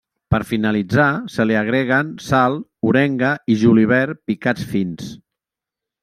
Per 0.33 0.37
finalitzar 0.51 1.09
se 1.33 1.43
li 1.49 1.57
agreguen 1.59 2.09
sal, 2.27 2.57
orenga 2.91 3.29
i 3.55 3.57
julivert 3.65 4.23
picats 4.31 4.65
fins. 4.71 5.13